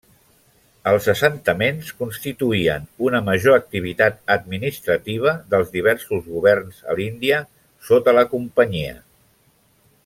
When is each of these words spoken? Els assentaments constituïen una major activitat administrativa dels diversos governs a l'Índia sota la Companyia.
Els 0.91 1.09
assentaments 1.11 1.91
constituïen 1.99 2.87
una 3.09 3.21
major 3.27 3.57
activitat 3.59 4.17
administrativa 4.37 5.35
dels 5.55 5.71
diversos 5.79 6.27
governs 6.33 6.81
a 6.95 6.97
l'Índia 7.01 7.43
sota 7.91 8.19
la 8.21 8.29
Companyia. 8.37 9.01